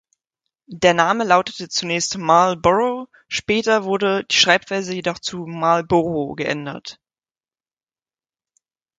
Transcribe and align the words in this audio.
Der 0.65 0.95
Name 0.95 1.23
lautete 1.25 1.69
zunächst 1.69 2.17
„Marlborough“, 2.17 3.07
später 3.27 3.83
wurde 3.83 4.23
die 4.23 4.35
Schreibweise 4.35 4.95
jedoch 4.95 5.19
zu 5.19 5.45
„Marlboro“ 5.45 6.33
geändert. 6.33 6.99